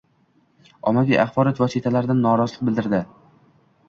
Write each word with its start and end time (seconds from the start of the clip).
Ommaviy 0.91 1.19
axborot 1.23 1.61
vositalaridan 1.63 2.23
norozilik 2.29 2.65
bildirdi: 2.71 3.03